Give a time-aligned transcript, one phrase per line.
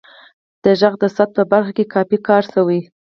[0.63, 2.79] د غږ د ثبت په برخه کې کافی کار شوی